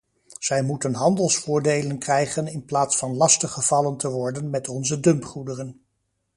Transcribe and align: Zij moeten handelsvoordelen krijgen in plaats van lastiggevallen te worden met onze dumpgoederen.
Zij 0.39 0.61
moeten 0.63 0.93
handelsvoordelen 0.93 1.97
krijgen 1.99 2.47
in 2.47 2.65
plaats 2.65 2.97
van 2.97 3.15
lastiggevallen 3.15 3.97
te 3.97 4.09
worden 4.09 4.49
met 4.49 4.67
onze 4.67 4.99
dumpgoederen. 4.99 5.81